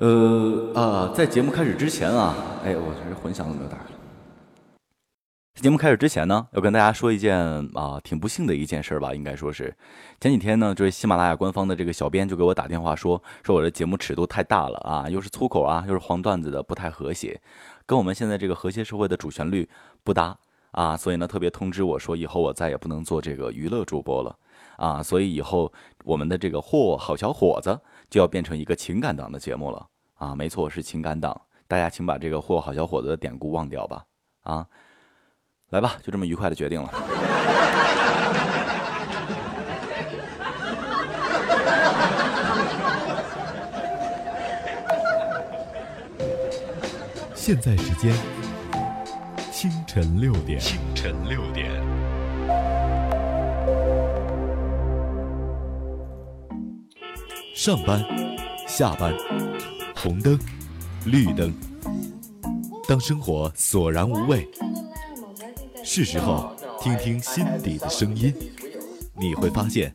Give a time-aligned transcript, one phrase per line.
[0.00, 3.90] 呃啊，在节目开始之前啊，哎，我这混响怎么又打开了？
[5.60, 7.38] 节目开始之前呢，要跟大家说一件
[7.74, 9.76] 啊挺不幸的一件事吧，应该说是。
[10.18, 17.38] 前几天呢，就是喜马拉雅官方的这个小编就给我打电话说，说我的节目尺度太大了啊，又是粗口啊，又是黄段子的，不太和谐，
[17.84, 19.68] 跟我们现在这个和谐社会的主旋律
[20.02, 20.34] 不搭。
[20.70, 24.34] 啊，所以呢，特别通知我说，以后我再也不能做这个娱乐主播了。
[24.76, 25.70] 啊，所以以后
[26.04, 27.78] 我们的这个嚯好小伙子
[28.08, 29.86] 就要变成一个情感档的节目了
[30.20, 34.04] 啊，没错，是情感党，大家请把这个霍好小伙子的典故忘掉吧
[34.42, 34.66] 啊。
[35.70, 36.92] 来吧，就这么愉快的决定了。
[47.34, 48.12] 现在时间
[49.50, 50.60] 清晨六点。
[50.60, 51.70] 清晨六点，
[57.54, 58.04] 上班、
[58.68, 59.14] 下班，
[60.02, 60.38] 红灯、
[61.04, 61.52] 绿灯。
[62.88, 64.48] 当生活索然无味，
[65.84, 68.34] 是时候听听心底的声音。
[69.14, 69.94] 你会发现，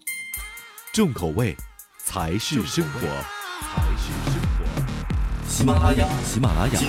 [0.94, 1.58] 重口味
[2.06, 5.50] 才是生活，才是生活。
[5.50, 6.80] 喜马拉雅，喜马拉雅，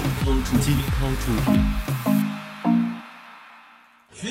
[0.45, 1.86] 出。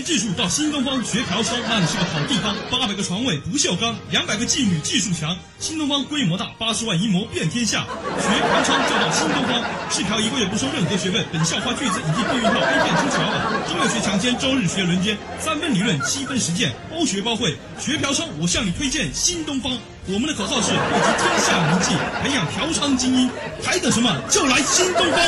[0.06, 2.56] 技术到新东方学嫖娼，那里是个好地方。
[2.70, 5.36] 八百个床位不锈钢，两百个妓女技术强。
[5.58, 7.88] 新东方规模大，八十万一模遍天下。
[8.22, 11.26] 学嫖娼就到新东方，试嫖一个月不收任何学费。
[11.34, 13.64] 本校花巨资引进避孕套 A 片出桥了。
[13.68, 17.58] 周六学强奸，周日学轮奸，三分理论，七分实践，包学包会。
[17.80, 19.76] 学嫖娼，我向你推荐新东方。
[20.08, 23.32] 我们的口号是汇集天下名妓，培养嫖娼精英。
[23.64, 24.16] 还等什么？
[24.30, 25.20] 就来新东方！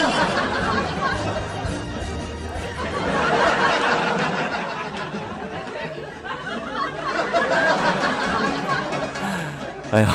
[9.91, 10.07] 哎呀，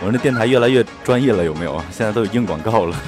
[0.00, 1.80] 说那电台越来越专业了，有没有？
[1.90, 2.96] 现在都有硬广告了。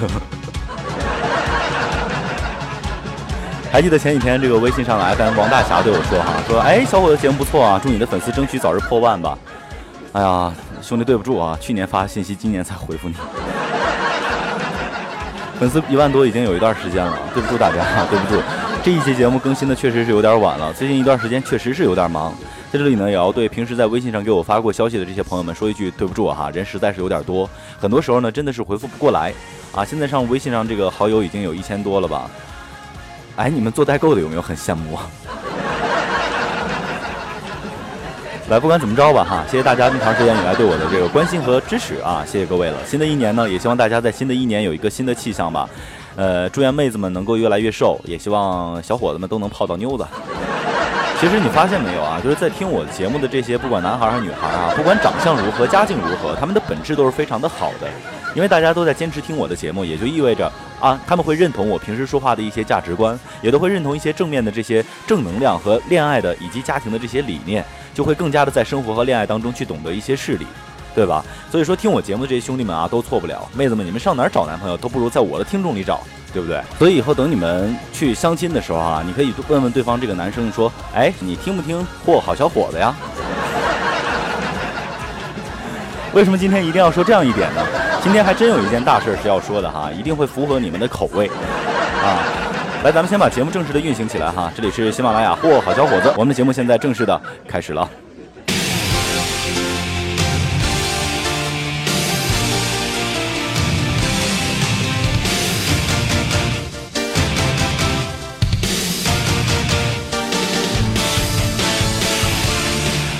[3.71, 9.37] 还记得前几天这个微信上的 FM 王大侠对我说哈，说哎，小伙子节目不错啊，祝你的粉丝争取早日破万吧。
[10.13, 13.15] 哎呀，兄弟对不住啊，去年发信息，今年才回复你。
[15.59, 18.41] 粉丝一万多已经有一段时间了，对不住大家，对不住。
[18.81, 22.33] 这一期节目更新的确实是有点晚了，最近一段时间确实是有点忙。
[22.73, 27.47] 在这里呢，也要对平时在微信上给我发过消息的这些朋友们说一句对不住哈，人实在是有点多，
[27.79, 29.31] 很多时候呢真的是回复不过来
[29.75, 29.85] 啊。
[29.85, 32.27] 现在上微信上这个好友已经有一千多了吧？
[33.35, 35.05] 哎，你们做代购的有没有很羡慕啊？
[38.49, 42.77] 来，不管怎么着吧哈，谢谢大家这么长时间以来对我的这个关心和支持啊，谢谢各位了。
[42.87, 45.69] 新的一年呢，也希望大家在新的一年有一个新的气象吧。
[46.15, 50.03] 呃，祝愿妹子们能够越来越瘦，也希望小伙子们都能泡到妞子。
[51.23, 52.19] 其实你发现没有啊？
[52.21, 57.87] 就是在听我节目的这些，不管男孩还是女孩啊，不管长相如何、家境如何，他们的本质都是非常的好的。
[58.35, 60.51] 因为大家都在坚持听我的节目，也就意味着
[60.81, 67.63] 啊，他们会认同我平时说话的一些价值观，也都会认同一些正面的这些正能量和恋爱的以及家庭的这些理念，
[67.93, 70.45] 就会更加的在生活和恋爱当中去懂得一些事理。
[70.95, 71.23] 对吧？
[71.51, 73.47] 所以说听我节目的这些兄弟们啊，都错不了。
[73.53, 76.01] 妹子们，你们上哪儿找男朋友都不如在我的听众里找，
[76.33, 76.61] 对不对？
[76.77, 82.93] 所以以后等你们去相亲的时候啊，你可以问问对方这个男生说：“哎，你听不听嚯好小伙子呀？”
[86.13, 87.61] 为什么今天一定要说这样一点呢？
[88.03, 91.27] 今天还真有一件大事是要说的哈，一定会符合你们的口味
[92.03, 92.19] 啊！
[92.83, 94.51] 来，咱们先把节目正式的运行起来哈。
[94.53, 97.89] 这里是喜马拉雅嚯好小伙子，我们的节目现在正式的开始了。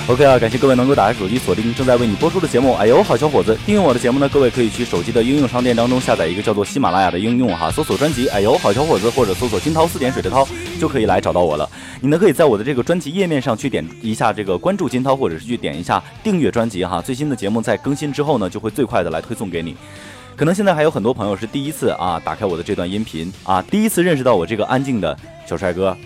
[0.06, 2.74] OK 啊，感谢各位能够打开手机锁定正在为你播出的节目。
[2.74, 8.28] 哎呦，好小伙子，订阅我的节目呢，各位可以去手机的应用商店当中下载一个叫做喜马拉雅的应用哈，搜索专辑。
[8.28, 10.46] 哎呦，好小伙子，或者搜索金涛四点水的涛，
[10.78, 11.66] 就可以来找到我了。
[12.02, 17.00] 你呢，可以在我的这个专辑页面上去点一下这个关注金涛，或者是去点一下订阅专辑哈。
[17.00, 19.74] 最新的节目在更新之后呢，就会最快的来推送给你。
[20.36, 25.16] 可能现在还有很多朋友是第一次啊，打开我的这段音频啊，第一次认识到我这个安静的
[25.46, 25.96] 小帅哥。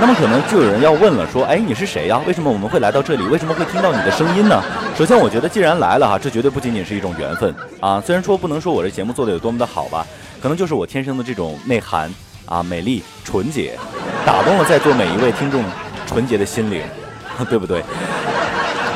[0.00, 2.20] 那么可能就有人要问了，说，哎，你是谁呀？
[2.26, 3.22] 为什么我们会来到这里？
[3.24, 4.62] 为什么会听到你的声音呢？
[4.96, 8.00] 首先，我觉得既然来了哈，这绝对不仅仅是一种缘分啊。
[8.04, 10.06] 虽然说不能说我这节目做的有多么的好吧，
[10.40, 12.12] 可能就是我天生的这种内涵
[12.46, 13.78] 啊，美丽纯洁，
[14.24, 15.64] 打动了在座每一位听众
[16.06, 16.82] 纯洁的心灵，
[17.48, 17.82] 对不对？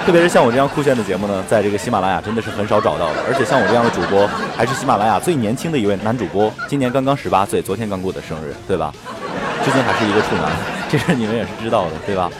[0.08, 4.26] 特别是像我这样酷炫的节目呢，在这个喜马拉雅真的是很少找到的，而且像我这样的主播，
[4.56, 8.90] 还是喜马拉雅最年轻的一位男主播，今年刚刚十八岁，昨天刚过的生日，对吧？
[9.62, 10.50] 至今还是一个处男，
[10.88, 12.30] 这事你们也是知道的，对吧？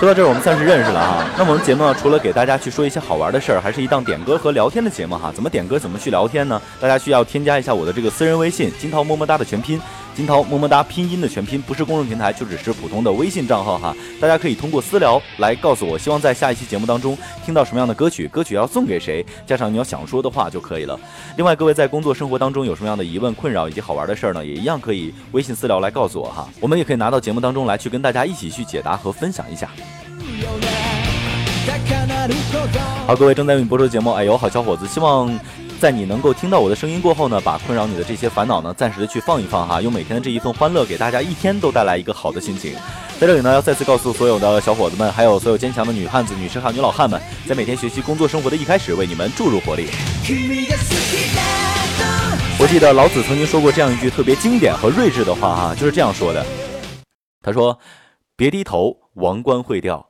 [0.00, 1.22] 说到这儿，我们算是认识了哈。
[1.36, 5.30] 那我们节目呢，除了给大家去说一些好玩的事儿，还是一档点歌和聊天的节目哈。
[5.34, 6.58] 怎么点歌，怎么去聊天呢？
[6.80, 9.78] 大家需要添加一下我的这个私人微信“金涛么么哒”的全拼
[10.16, 13.94] ，“金涛么么哒”拼音的全拼，不是公众平台，就只是普通的微信账号哈。
[14.18, 20.98] 大家可以通过私聊来告诉我，希望在下一期节目当中听到什么样的歌曲，歌曲要送给谁，加上你要想说的话就可以了。
[21.36, 24.44] 另外，各位在工作生活当中有什么样的疑问、困扰以及好玩的事儿呢？
[24.44, 26.48] 也一样可以微信私聊来告诉我哈。
[26.60, 29.68] 我们也可以拿到节目当中来去跟大家一起去解答和分享一下。
[33.06, 35.28] 好，各位正在为你播出的节目，哎呦，好小伙子，希望
[35.78, 42.74] 在你能够听到我的声音过后呢，把困扰你的这些烦恼呢，暂时的去放一放哈，用每天的这一份欢乐，给大家一天都带来一个好的心情。
[43.20, 49.88] 在这里呢，要再次告诉所有的小伙子们，还有所有坚强的女汉子、女士汉、女老汉们，在每天学习、工作、生活的一开始，为你们注入活力。
[52.58, 56.44] 我记得老子曾经说过这样一句特别经典和睿智的话哈，就是这样说的，
[57.42, 57.78] 他说
[58.34, 60.06] ：“别低头，王冠会掉；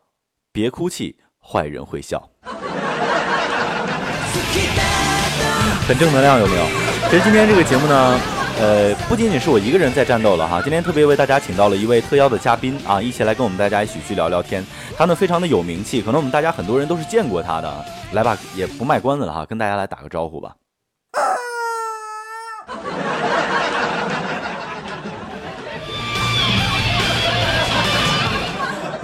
[0.53, 1.17] 别哭泣。”
[1.49, 2.29] 坏人会笑，
[5.87, 6.65] 很正能量，有没有？
[7.09, 8.21] 其实今天这个节目呢，
[8.59, 10.61] 呃，不仅仅是我一个人在战斗了哈。
[10.61, 14.67] 今天特别为大家请到了一位特邀的嘉宾啊，一起来跟我们大家一起去聊聊天。
[14.97, 17.85] 他呢非常的有名气，可能我们大家很多人都是见过他的。
[18.13, 20.51] 来吧，也不卖关子了哈，跟大家来打个招呼吧。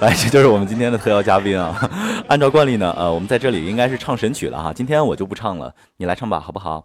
[0.02, 1.88] 来， 这就是我们今天的特邀嘉宾啊！
[2.26, 4.72] 按照惯例呢，呃，我们在这里应该是唱神曲了哈。
[4.74, 6.84] 今天我就不唱了，你来唱吧，好不好？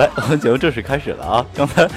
[0.00, 1.44] 来，我们节目正式开始了啊！
[1.52, 1.82] 刚才，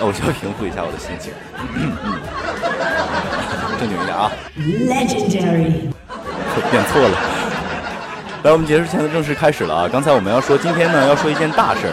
[0.00, 1.30] 我需要平复一下我的心情，
[3.78, 5.92] 正经一点啊！Legendary，
[6.72, 7.10] 念错了。
[8.44, 9.86] 来，我们结束前的正式开始了啊！
[9.92, 11.92] 刚才我们要说，今天呢要说一件大事儿。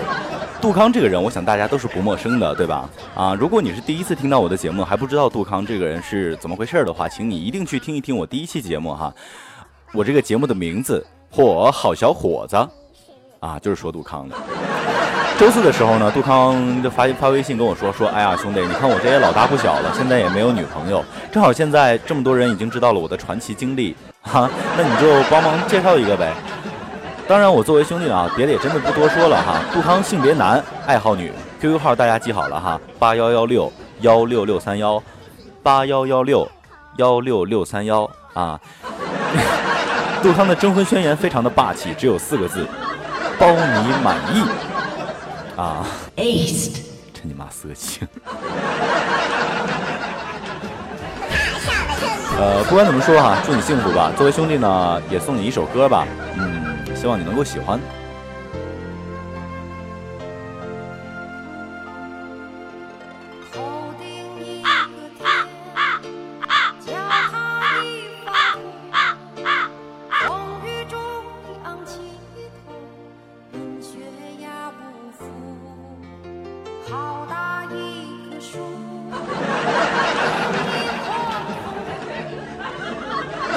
[0.62, 2.90] 杜康这个人，我想大家都是不陌生的，对吧？
[3.14, 9.14] 啊，如果你是第一次听到我的节目，还不知道杜康这个人是怎么回事的话，请你一定去听一听我第一期节目哈。
[9.92, 12.56] 我这个节目的名字，火，好小伙子。
[13.46, 14.36] 啊，就是说杜康的。
[15.38, 26.34] 周四的时候呢，杜康就发发微信跟我说说，哎呀，兄弟，你看我这也老大不小了，现在也没有女朋友，正好现在这么多人已经知道了我的传奇经历，哈，那你就帮忙介绍一个呗。
[27.28, 29.60] 当然，我作为兄弟啊，别的也真的不多说了哈。
[29.74, 35.02] 杜康性别男，爱好女，QQ 号大家记好了哈，八幺幺六幺六六三幺，
[35.62, 36.50] 八幺幺六
[36.98, 38.60] 幺六六三幺啊。
[40.24, 42.66] 杜康的征婚宣言非常的霸气，只有四个字。
[43.40, 44.44] 包你满意
[45.56, 45.86] 啊
[46.18, 46.72] ！Ace，
[47.14, 48.08] 真你妈色情。
[52.38, 54.12] 呃，不管怎么说哈，祝你幸福吧。
[54.18, 56.06] 作为兄弟呢，也送你一首歌吧。
[56.38, 57.80] 嗯，希望你能够喜欢。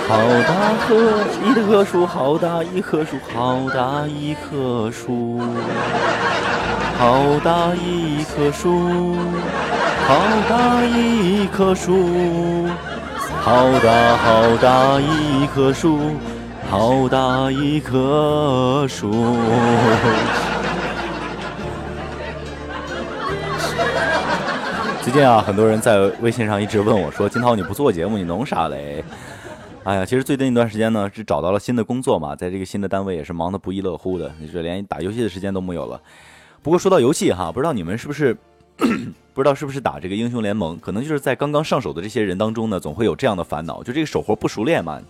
[0.09, 0.17] 好
[0.49, 5.39] 大棵一棵树，好大一棵树，好大一棵树，
[6.97, 9.15] 好大一棵树，
[10.07, 10.17] 好
[10.49, 12.67] 大一棵树，
[13.43, 16.01] 好大好大一棵树，
[16.71, 19.37] 好大一棵树。
[25.03, 29.05] 最近啊，很多人在微信上一直问我说：“金涛，你不做节目，你弄啥嘞？”
[29.89, 35.99] 哎呀，其实最近一段时间呢，是找到了新的工作嘛，在这个新的单位也是忙得不亦乐乎的，你说连打游戏的时间都没有了。
[36.63, 38.37] 不过说到游戏哈，不知道你们是不是
[39.33, 45.01] 不知道是不是打这个英雄联盟，可能就是在刚刚上手的这些人当中呢，总会有这样的烦恼，就这个手活不熟练嘛。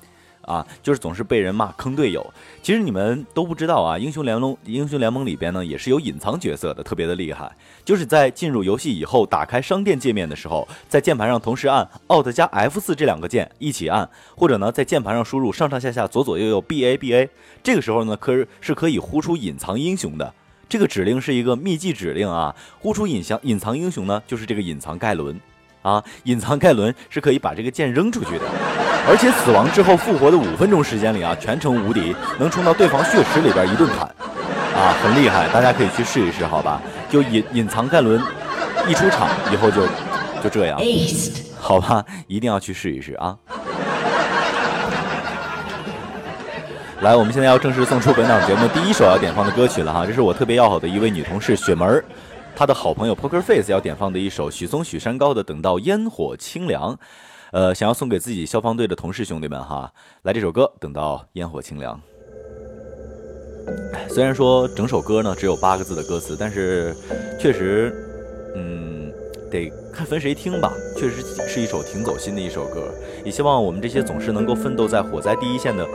[0.49, 2.27] 啊，就是总是被人骂坑队友。
[2.63, 7.55] 其实你们都不知道啊，英雄联盟英雄联盟里边呢也是有隐藏角色的，特别的厉害。
[7.85, 17.29] 就是在进入游戏以后，打开商店界面的时候，在键盘上同时按 Alt 加 F 四这两个键一起按，或者呢在键盘上输入上上下下左左右右 B A B A，
[17.63, 20.33] 这个时候呢可是可以呼出隐藏英雄的。
[20.69, 25.39] 这个指令是一个秘技指令啊，呼出隐藏隐藏英雄呢就是这个隐藏盖伦。
[25.83, 28.45] 啊，隐藏盖伦是可以把这个剑扔出去的，
[29.09, 34.01] 而且死亡之后复活的五分钟时间里啊，全程无敌，能冲到对方血池里边一顿砍，
[34.75, 36.83] 啊，很厉害，大家可以去试一试，好吧？
[37.09, 38.21] 就隐隐藏盖伦
[38.87, 39.87] 一出场以后就
[40.43, 40.79] 就这样，
[41.59, 42.05] 好吧？
[42.27, 43.37] 一定要去试一试啊！
[47.01, 52.05] 来，我们现在要正式送出本档节目第一首要点放的歌曲了哈，这是我特别要好的一位女同事雪门儿。
[52.59, 56.93] 他的好朋友 Poker Face 要点放的一首许嵩、许山高的《等到烟火清凉》，
[57.53, 62.03] 呃，想要送给自己消防队的同事兄弟们哈，来这首歌《等到烟火清凉》。
[64.13, 66.93] 虽然说整首歌呢只有八个字的歌词，但是
[67.39, 67.95] 确实，
[68.57, 69.13] 嗯，
[69.53, 70.73] 得看分谁听吧。
[70.97, 72.93] 确实是一首挺走心的一首歌，
[73.25, 75.87] 也希望我们这些总是能够奋斗在火灾第一线的。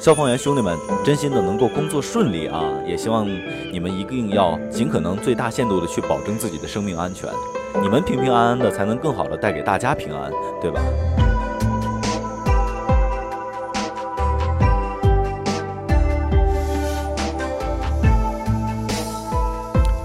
[0.00, 2.62] 消防员兄弟们，真心的能够工作顺利啊！
[2.86, 3.26] 也希望
[3.72, 7.28] 你们一定要尽可能最大限度的去保证自己的生命安全，
[7.82, 10.30] 你们平平安安的，才能更好的带给大家平安，
[10.62, 10.80] 对吧？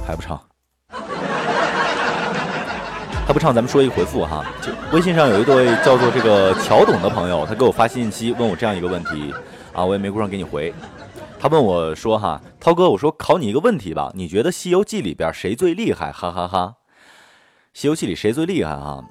[0.03, 0.41] 还不唱？
[3.27, 3.53] 还不唱？
[3.53, 9.31] 咱们说一回复哈，就微信上有一对叫做这个乔董的朋友，他给我发信息问我这样一个问题。
[9.74, 10.74] 啊，我也没顾上给你回。
[11.39, 16.75] 他问我说：“哈，涛哥，我说考你一个问题吧，你觉得《西游记》里边谁最厉害？”哈哈哈，
[17.74, 19.03] 《西游记》里谁最厉害啊？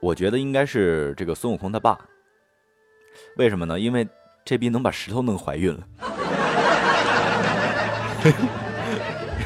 [0.00, 1.98] 我觉得应该是这个孙悟空他爸。
[3.36, 3.80] 为什么呢？
[3.80, 4.06] 因为
[4.44, 5.80] 这逼能把石头弄怀孕了。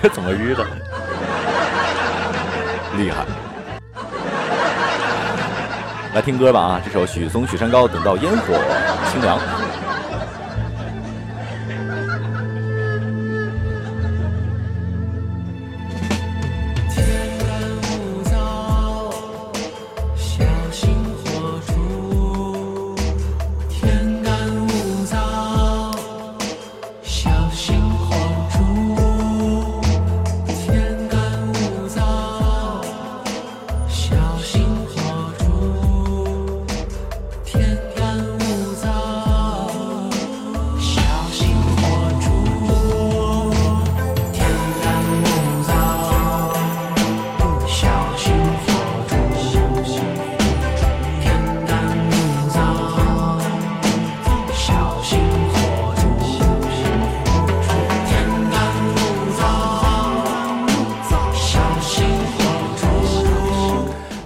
[0.03, 0.67] 这 怎么日的？
[2.97, 3.25] 厉害！
[6.15, 8.53] 来听歌吧啊，这首许嵩、许山高，等到烟火
[9.11, 9.39] 清凉。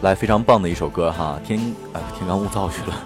[0.06, 1.58] 来，非常棒的一首歌哈，天
[1.92, 2.96] 哎天干物燥去了。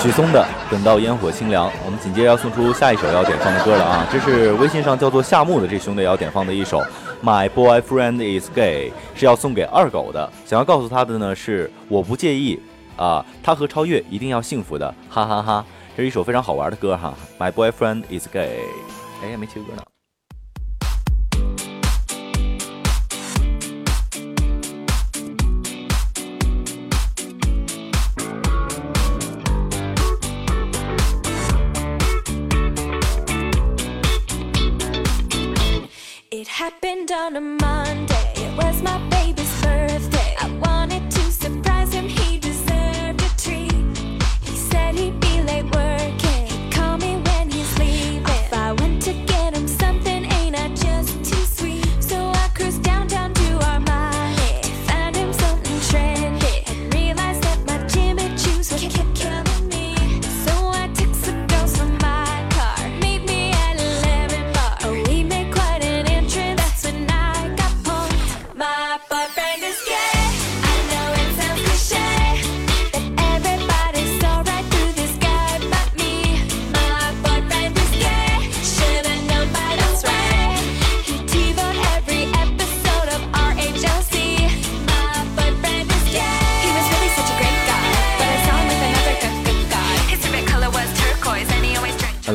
[0.00, 4.06] 许嵩的《等到烟火清凉》，我们紧接着要送出下一首要点放的歌了啊！
[4.12, 6.78] 这是微信上叫做夏木的这兄弟要点放的一首
[7.24, 10.32] 《My Boyfriend Is Gay》，是要送给二狗的。
[10.46, 12.60] 想要告诉他的呢是我不介意
[12.96, 15.64] 啊，他和超越一定要幸福的，哈哈哈！
[15.96, 17.12] 这是一首非常好玩的歌哈，
[17.42, 18.60] 《My Boyfriend Is Gay》。
[19.24, 19.82] 哎，没切歌呢。
[37.20, 37.69] of my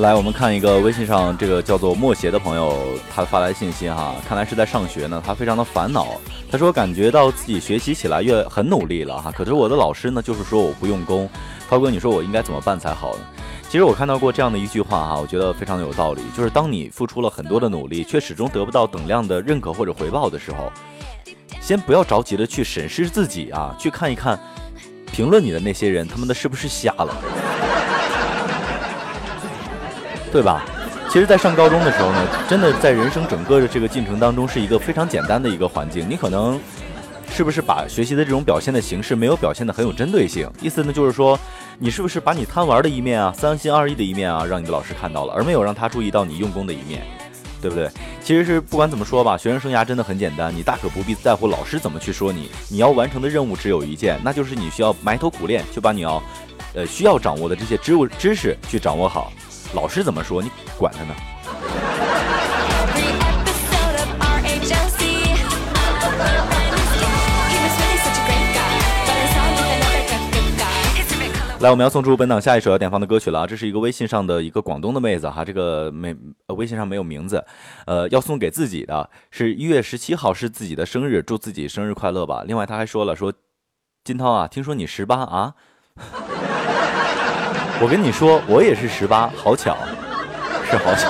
[0.05, 2.77] 来，我们看一个微信上这个叫做莫邪的朋友，
[3.11, 6.21] 他发来信息哈，看来是在上学呢，他非常的烦恼。
[6.47, 11.27] 他说感觉到自己学习起来越很努力了哈，可是我的老师呢，就是说我不用功。
[11.67, 13.21] 涛哥，你说我应该怎么办才好呢？
[13.67, 20.71] 其实我看到过这样的一句话哈，我觉得非常的有道理，就是当你付出了很多的努力，却始终得不到等量的认可或者回报的时候，
[21.59, 24.39] 先不要着急的去审视自己啊，去看一看
[25.11, 27.17] 评论你的那些人，他们的是不是瞎了，
[30.35, 30.65] 对吧？
[31.09, 36.59] 其实，在上高中的时候呢，真的在人生整个的这个进程当中，是一个非常简单的一个环境，你可能。
[37.31, 40.49] 是不是把学习的这种表现的形式没有表现的很有针对性？
[40.61, 41.39] 意思呢就是说，
[41.79, 47.01] 你是不是把你贪玩的一面啊、三心二意的一面啊，让你的老师看到了，而没有让他注意到你用功的一面，
[47.61, 47.89] 对不对？
[48.21, 56.21] 其实是不管怎么说吧，学生生涯真的很简单，你大可不必在乎老师怎么去说你，你要完成的任务只有一件，那就是你需要埋头苦练，就把你要，
[56.73, 59.33] 呃，需要掌握的这些知物知识去掌握好。
[59.73, 61.15] 老师怎么说，你管他呢？
[71.61, 73.47] 来，我们要送出本档下一首要点放的歌曲了啊！
[73.47, 76.15] 这是一个微信上的一个广东的妹子哈，这个没
[76.47, 77.43] 微信上没有名字，
[77.87, 82.43] 呃，要送给自己的，是一月十七号是自己的生日，祝自己生日快乐吧。
[82.45, 83.33] 另外他还说了，说
[84.03, 85.55] 金涛啊，听说你十八啊，
[87.81, 89.75] 我跟你说，我也是十八，好巧，
[90.69, 91.09] 是好巧，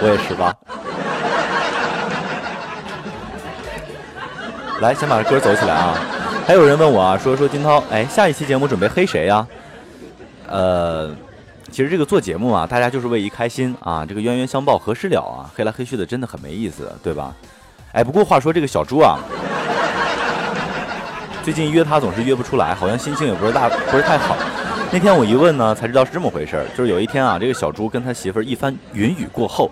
[0.00, 0.54] 我也十八。
[4.80, 5.98] 来，先把这歌走起来啊！
[6.46, 9.44] 还有人问我啊，说说金涛，哎，下一期节目准备黑谁呀？
[10.46, 11.10] 呃，
[11.72, 17.34] 其实这个做节目啊，大家就是为一开心啊，这个冤冤相报何时了啊，黑来黑去的真的很没意思，对吧？
[17.92, 19.18] 哎，不过话说这个小猪啊，
[21.42, 24.36] 最近约他总是约不出来，好像心情也不是大不是太好。
[24.94, 29.68] 那天我一问呢，才知道是这么回事儿，就是有一天啊，这个小猪跟他媳妇儿一番云雨过后，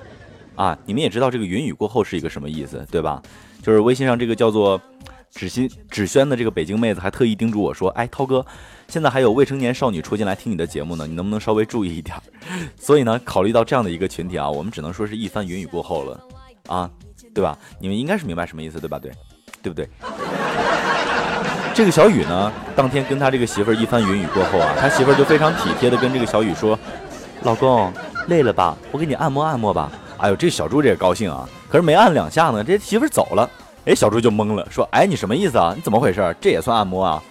[0.56, 3.22] 啊，你们也知道这个云雨过后是一个什么意思，对吧？
[3.62, 4.82] 就是微信上这个叫做
[5.30, 8.44] 芷心芷轩的这个北京妹子还特意叮嘱我说，哎，涛哥。
[8.88, 12.16] 现在还有未成年少女出进来听你的节目呢，你能不能稍微注意一点？
[12.76, 16.20] 所以呢，考虑到这样的一个群体啊，我们只能说是一番云雨过后了，
[16.66, 16.90] 啊，
[17.32, 17.56] 对吧？
[17.78, 18.98] 你们应该是明白什么意思，对吧？
[18.98, 19.12] 对，
[19.62, 19.88] 对不对？
[21.74, 26.78] 这个小雨呢，当天跟他这个媳妇儿一番云雨过后啊，他媳妇儿就非常体贴的跟这个小雨说
[27.42, 27.92] ：“老公，
[28.28, 28.76] 累了吧？
[28.90, 33.48] 我给你按摩按摩吧。”哎呦，这小猪这也高兴啊，可是没按两下呢，这媳妇儿走了，
[33.86, 35.72] 哎，小猪就懵了，说：“哎，你什么意思啊？
[35.74, 36.36] 你怎么回事？
[36.40, 37.22] 这也算按摩啊？”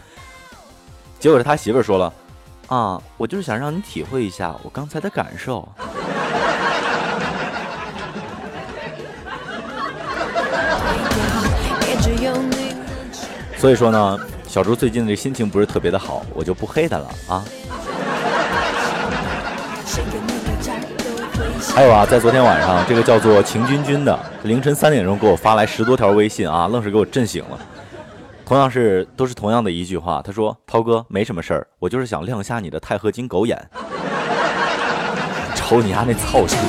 [1.19, 2.11] 结果是他媳妇儿说了，
[2.67, 5.69] 啊，我就是想让你体会一下我刚才的感受。
[13.57, 14.19] 所以说呢，
[14.51, 17.41] 小猪最近的这心情不是特别的好，我就不黑他了啊。
[21.73, 27.57] 还有啊，在昨天晚上，这个叫做秦君君的凌晨三点钟给我发来十多条微信啊，愣是给我震醒了。
[28.45, 33.57] 同样是都是同样的一句话，他说：“涛哥没什么事儿，我就是想亮瞎你的钛合金狗眼。”
[35.55, 36.59] 瞅你丫那操性！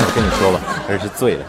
[0.00, 1.44] 我跟你说吧，还是醉了。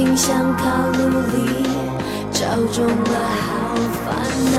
[0.00, 1.68] 情像卡路里，
[2.32, 4.08] 照中了好烦
[4.54, 4.58] 恼。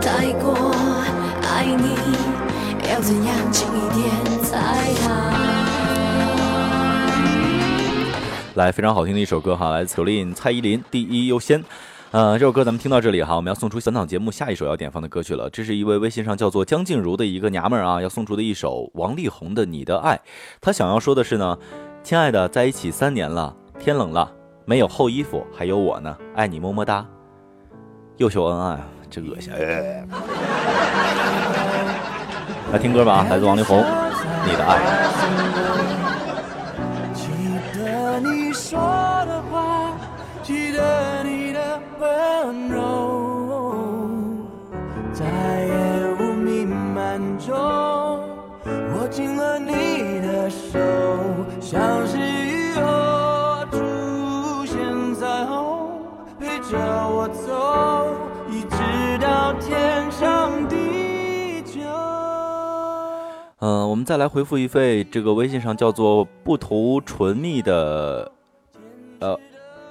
[0.00, 0.72] 太过
[1.42, 1.84] 爱你，
[2.88, 4.08] 要怎样近一点
[4.42, 4.56] 才
[5.02, 5.06] 好？
[8.54, 11.62] 来，非常好听的一首歌哈，来自 c e 蔡依林，第一优先。
[12.12, 15.48] 呃，这首歌咱们听到这里哈，我们要送出本档节目下一首要点放的歌曲了。
[15.50, 20.16] 这是一位微信上叫做江静茹的一个娘们儿啊，要送出的一首王力宏的《你的爱》。
[20.60, 21.56] 她想要说的是呢，
[22.02, 24.28] 亲爱的，在一起三年了，天冷了，
[24.64, 27.06] 没有厚衣服，还有我呢，爱你么么哒。
[28.16, 29.52] 又秀恩爱，这恶心。
[32.72, 33.78] 来听歌吧，来自王力宏，
[34.44, 34.78] 《你的爱》。
[40.42, 41.22] 记得
[42.00, 44.00] 温柔，
[45.12, 50.78] 在烟雾弥漫中，握紧了你的手，
[51.60, 52.80] 像是雨后
[53.70, 55.90] 出现彩虹，
[56.38, 58.16] 陪着我走，
[58.48, 61.80] 一直到天长地久。
[63.58, 63.86] 嗯。
[63.90, 68.32] 我们再来回复一位这个微信上叫做不图唇蜜的，
[69.18, 69.38] 呃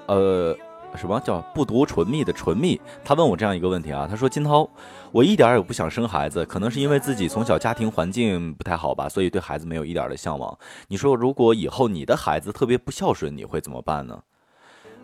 [0.08, 0.56] 呃，
[0.96, 2.80] 什么叫不读唇蜜的唇蜜？
[3.04, 4.70] 他问我这样一个问题啊，他说金涛，
[5.12, 10.58] 我一点也不想生孩子，可能是因为自己从小家庭环境不太好吧，所以对孩子没有一点的向往。
[10.88, 14.24] 你说如果以后你的孩子特别不孝顺，你会怎么办呢？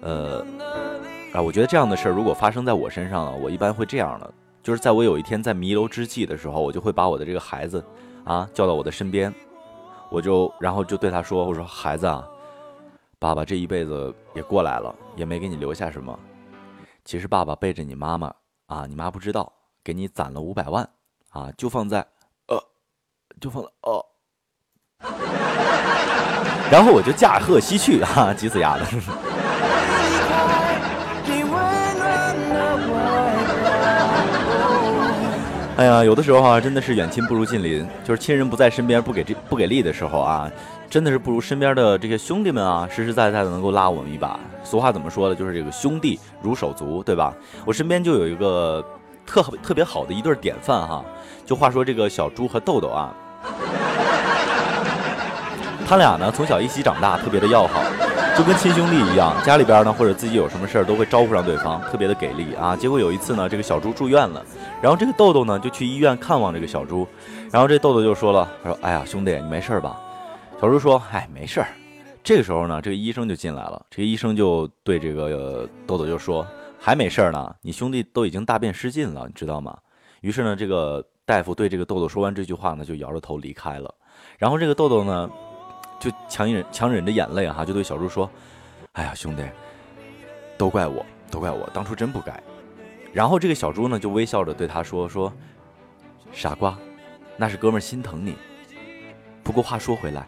[0.01, 0.45] 呃，
[1.33, 7.83] 啊，我觉得这样的事儿如果发生在我身上了，我一般会这样的，就是在我有一天在弥留之际的时候，我就会把我的这个孩子。
[8.25, 9.31] 啊，叫到我的身边，
[10.09, 12.27] 我就然后就对他说：“我说孩子啊，
[13.19, 16.17] 爸爸这一辈子也过来了，也没给你留下什么。
[17.03, 18.33] 其实爸爸背着你妈妈
[18.67, 19.51] 啊，你妈不知道，
[19.83, 20.87] 给你攒了五百万
[21.29, 21.99] 啊，就放在
[22.47, 22.57] 呃，
[23.39, 24.05] 就放在哦。
[26.71, 28.85] 然后我就驾鹤西去啊，急死丫的。
[35.77, 40.49] 哎呀，有的时候啊，真的是远亲不如近邻，就是亲人不在身边，不给这不给力的时候啊，
[40.95, 44.39] 真的是不如身边的这些兄弟们啊，实实在在的能够拉我们一把。
[44.63, 45.35] 俗话怎么说的？
[45.35, 47.33] 就是这个兄弟如手足，对吧？
[47.65, 48.81] 我身边就有一个
[49.25, 51.03] 特特别好的一对典范哈。
[51.45, 53.13] 就话说这个小猪和豆豆啊，
[55.85, 57.81] 他俩呢从小一起长大，特别的要好。
[58.37, 62.73] 就跟亲兄弟一样，家里边呢或者自己有什么事儿都会招呼上对方，特别的给力啊。
[62.73, 64.41] 结果有一次呢，这个小猪住院了，
[64.81, 67.05] 然后这个豆豆呢就去医院看望这个小猪，
[67.51, 69.97] 然后这豆豆就说了，他说：“哎呀，兄弟，你没事吧？”
[70.65, 71.67] 小猪说：“哎，没事儿。”
[72.23, 76.43] 这个时候呢，这个医生就进来了，这个医生就对这个豆豆就说
[76.81, 79.77] ：“还没事儿呢，你兄弟都已经大便失禁了，你知道吗？”
[80.21, 83.93] 于是呢，这个大夫对这个豆豆说完这句话呢，就摇着头离开了。
[84.39, 85.29] 然后这个豆豆呢。
[85.97, 88.29] 就强忍强忍着眼泪哈，就对小猪说
[88.93, 89.43] ：“哎呀，兄弟，
[90.57, 92.37] 都怪我，都怪我，当初真不该。”
[93.13, 95.31] 然后这个小猪呢，就微笑着对他说：“说
[96.33, 96.77] 傻瓜，
[97.37, 98.35] 那是哥们心疼你。
[99.41, 100.27] 不过话说回来，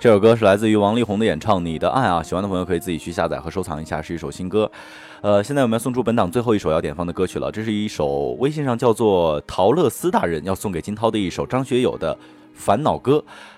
[0.00, 4.70] 这首歌是来自于王力宏的演唱，《你的爱》啊，喜欢的朋友可以自己去下载和收藏一下，是一首新歌。
[5.22, 12.14] 呃，现在我们要送出本档最后一首要点放的歌曲了，这是一首微信上叫做陶乐斯大人要送给金涛的一首张学友的
[12.54, 13.14] 《烦恼歌》。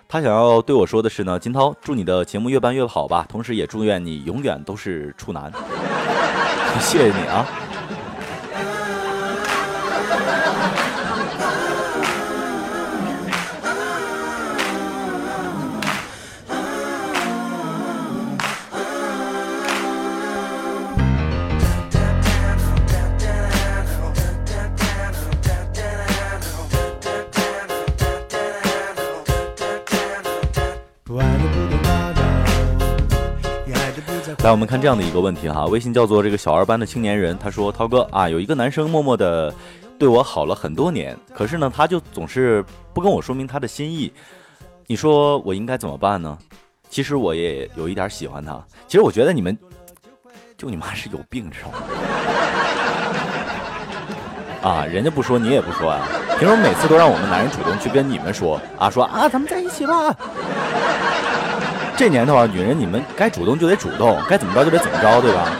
[0.09, 5.53] 他想要对我说的是呢，金涛，祝你的节目越办越好吧，同时也祝愿你永远都是处男。
[6.81, 7.47] 谢谢你啊。
[34.51, 39.55] 来，我们看这样的一个问题哈，微信叫做这个小二班的青年人，他说：“涛哥啊，有一个男生默默的
[39.97, 44.13] 对我好了很多年，可是呢，他就总是不跟我说明他的心意，
[44.89, 46.37] 你说我应该怎么办呢？
[46.89, 49.57] 其实我也有一点喜欢他，其实我觉得你们
[50.59, 51.77] 就你妈是有病，知道吗？
[54.69, 56.09] 啊，人家不说，你也不说啊，
[56.41, 58.91] 凭什么每次都让我们男人主动去跟你们说啊？
[58.91, 60.13] 说啊，咱们在一起吧。”
[62.01, 65.53] 这年头啊，女人你们该主动就得主动，该怎么着就得怎么着，对吧？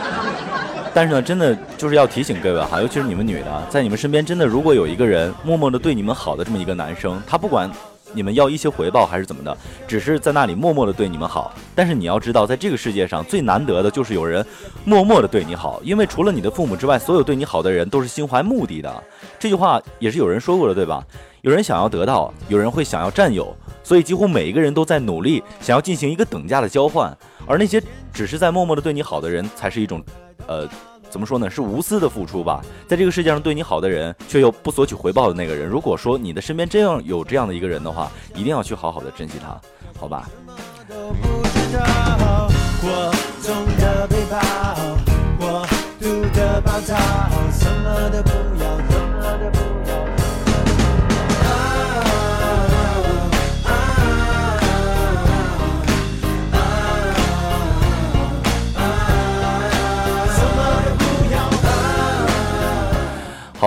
[0.91, 7.69] 但是呢，真的就是要提醒各位哈，尤其是你们女的，在你们身边真的如果有一个人默默的对你们好的这么一个男生，他不管
[8.13, 11.53] 你们要一些回报还是怎么的，只是在那里默默的对你们好。
[11.75, 14.45] 但是你要知道，在这个世界上最难得的就是有人
[14.85, 19.03] 默默的对你好，因为除了你的父母之外，所有对你好的人都是心怀目的的。
[19.39, 21.03] 这句话也是有人说过的，对吧？
[21.41, 23.55] 有人想要得到，有人会想要占有。
[23.83, 27.81] 所以，几乎每一个人都在努力，想要进行一个等价的交换，而那些
[28.13, 30.03] 只是在默默的对你好的人，才是一种，
[30.45, 30.69] 呃，
[31.11, 31.49] 怎么说呢？
[31.49, 32.63] 是无私的付出吧。
[32.87, 39.59] 在这个世界上，对你好的人，却又不索取回报的那个人，如果说你的身边真要有这样的一个人的话，一定要去好好的珍惜他，
[39.99, 40.29] 好吧？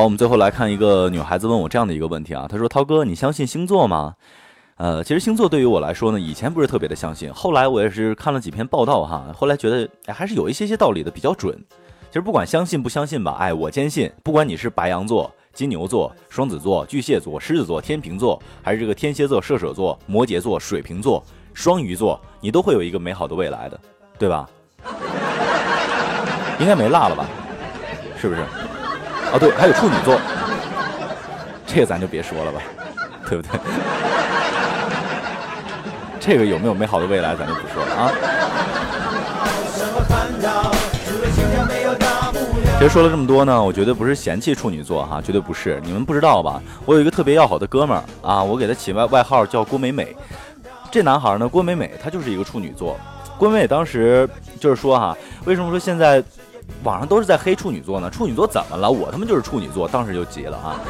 [0.04, 4.14] 我们最后来看一个女孩子问我这样的一个问题啊，她说：“涛哥，你相信星座吗？”
[4.76, 11.56] 呃，其实星座对于我来说呢，以前不是特别的相信，后来我也是看了几篇报道哈，后来觉得还是有一些些道理的，比较准。
[12.08, 23.80] 其实不管相信不相信吧，哎，我坚信，不管你是白羊座、金牛座、双子座、巨蟹座、狮子座、天秤座，还是这个天蝎座、射手座、摩羯座、水瓶座、双鱼座，你都会有一个美好的未来的，
[24.18, 24.46] 对吧？
[26.60, 27.24] 应该没落了吧？
[28.20, 28.44] 是不是？
[29.34, 30.16] 哦，对，还有处女座，
[31.66, 32.60] 这个咱就别说了吧，
[33.28, 33.50] 对不对？
[36.20, 38.12] 这个有没有美好的未来，咱就不说了啊。
[42.78, 45.80] 其实说了这么多呢，我绝对不是嫌弃处女座哈，绝对不是。
[45.84, 46.62] 你们不知道吧？
[46.86, 50.14] 我有一个特别要好的哥们儿啊，我给他起外外号叫郭美美。
[50.92, 52.96] 这男孩呢，郭美美，他就是一个处女座。
[53.36, 54.28] 郭美美当时
[54.60, 56.22] 就是说哈，为什么说现在
[56.82, 58.10] 网上都是在黑处女座呢？
[58.10, 58.90] 处女座怎么了？
[58.90, 60.76] 我他妈就是处女座，当时就急了啊。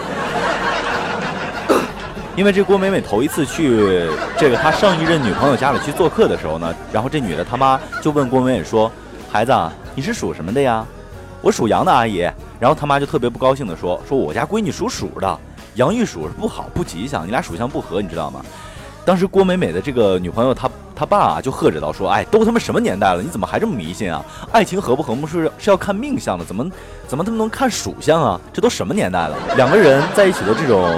[2.36, 8.90] 因为这郭美美头一次去这个她上一任女朋友家里去做客的时候呢，然后这女的他妈就问郭美美说
[9.30, 10.84] ：“孩子，啊，你是属什么的呀？”
[11.40, 12.28] 我属羊的阿姨。
[12.58, 15.38] 然后他妈就特别不高兴的说：“说我家闺女属鼠的，
[15.74, 18.40] 羊遇鼠是不好不吉祥，你俩属相不合，你知道吗？”
[19.04, 24.24] 当时郭美美的这个女朋友她他爸啊就喝着道说：“哎，都他妈什么年代了，你怎么还这么迷信啊？
[24.52, 26.70] 爱情合不合睦是是要看命相的，怎么
[27.08, 28.40] 怎么他们能看属相啊？
[28.52, 29.36] 这都什么年代了？
[29.56, 30.88] 两个人在一起的这种。”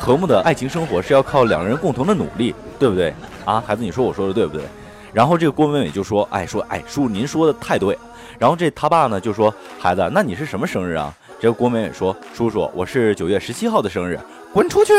[0.00, 3.12] 和睦的爱情生活是要靠两个人共同的努力，对不对
[3.44, 3.62] 啊？
[3.66, 4.64] 孩子，你说我说的对不对？
[5.12, 7.98] 然后这个郭美美就说：“哎，说哎，叔，您说的太对。”
[8.38, 14.18] 然后这他爸呢就说：“孩子，那你是什么生日啊？”这个郭美美说：“叔叔，我是九月十七号的生日。”
[14.54, 14.94] 滚出去！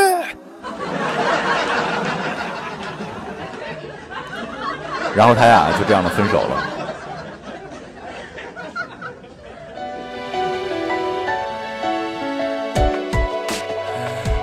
[5.15, 6.67] 然后他俩就这样的分手了。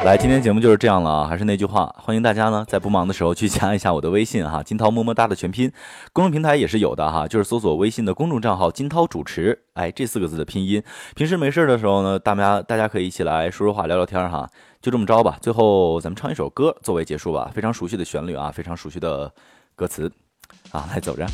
[0.05, 1.27] 来，今天节目就是这样了啊！
[1.27, 5.71] 还是那句话，欢迎大家呢在不忙的时候去加一下我的微信哈，金涛么么哒的全拼，
[6.15, 10.83] 公众平台也是有的哈，就是搜索微信的公众账号金涛主持，哎，这四个字的拼音。
[11.15, 14.49] 平时没事的时候呢，大家大家可以一起来说说话、聊聊天哈，
[14.81, 15.37] 就这么着吧。
[15.43, 19.31] 最后咱们唱一首歌作为结束吧，非常熟悉的旋律啊，非常熟悉的
[19.75, 20.11] 歌词
[20.71, 21.27] 啊，来走着。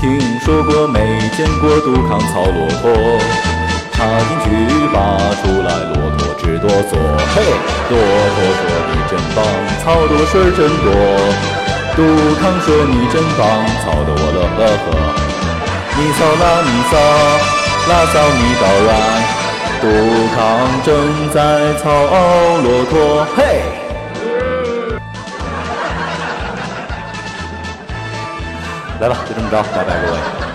[0.00, 2.86] 听说过没见过杜康操骆驼，
[3.92, 4.46] 插进去
[4.94, 4.96] 拔
[5.42, 6.94] 出来，骆驼直哆嗦。
[7.34, 7.42] 嘿，
[7.90, 9.36] 骆驼说你真棒，
[9.82, 10.86] 操的我水真多。
[11.96, 12.00] 杜
[12.38, 13.42] 康说你真棒，
[13.82, 14.86] 操的我乐呵呵。
[15.96, 16.94] 你操啦你操，
[17.88, 18.90] 拉骚你到来。
[19.80, 19.84] 杜
[20.34, 20.38] 康
[20.84, 20.88] 正
[21.32, 21.88] 在操
[22.62, 23.38] 骆驼，嘿。
[29.00, 30.47] 来吧，就这么着，拜拜各位。